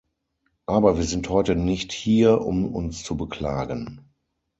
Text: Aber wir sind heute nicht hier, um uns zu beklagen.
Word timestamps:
Aber 0.65 0.97
wir 0.97 1.03
sind 1.03 1.29
heute 1.29 1.55
nicht 1.55 1.91
hier, 1.93 2.41
um 2.41 2.73
uns 2.73 3.03
zu 3.03 3.15
beklagen. 3.15 4.01